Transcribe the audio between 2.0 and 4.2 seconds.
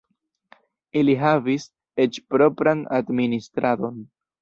eĉ propran administradon.